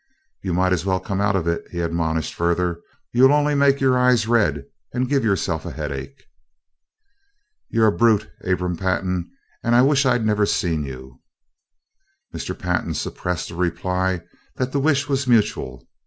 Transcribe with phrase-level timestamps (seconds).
[0.41, 2.81] "You might as well come out of it," he admonished further.
[3.11, 6.23] "You'll only make your eyes red and give yourself a headache."
[7.69, 9.29] "You're a brute, Abram Pantin,
[9.63, 11.21] and I wish I'd never seen you!"
[12.33, 12.57] Mr.
[12.57, 14.21] Pantin suppressed the reply
[14.55, 15.87] that the wish was mutual.